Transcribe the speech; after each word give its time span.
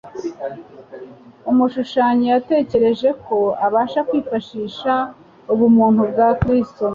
Umushukanyi 1.51 2.25
yatekereje 2.33 3.09
ko 3.25 3.37
abasha 3.65 3.99
kwifashisha 4.09 4.93
ubumuntu 5.53 6.01
bwa 6.11 6.27
Kristo, 6.39 6.85